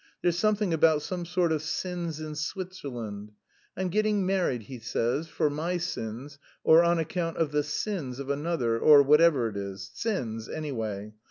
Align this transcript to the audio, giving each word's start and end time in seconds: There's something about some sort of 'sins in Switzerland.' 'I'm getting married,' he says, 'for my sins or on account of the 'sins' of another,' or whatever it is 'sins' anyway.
There's 0.23 0.35
something 0.35 0.73
about 0.73 1.03
some 1.03 1.27
sort 1.27 1.51
of 1.51 1.61
'sins 1.61 2.19
in 2.19 2.33
Switzerland.' 2.33 3.33
'I'm 3.77 3.89
getting 3.89 4.25
married,' 4.25 4.63
he 4.63 4.79
says, 4.79 5.27
'for 5.27 5.47
my 5.47 5.77
sins 5.77 6.39
or 6.63 6.83
on 6.83 6.97
account 6.97 7.37
of 7.37 7.51
the 7.51 7.61
'sins' 7.61 8.17
of 8.17 8.27
another,' 8.27 8.79
or 8.79 9.03
whatever 9.03 9.47
it 9.47 9.57
is 9.57 9.91
'sins' 9.93 10.49
anyway. 10.49 11.13